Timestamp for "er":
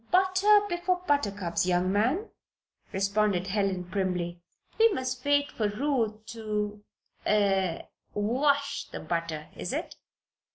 7.27-7.83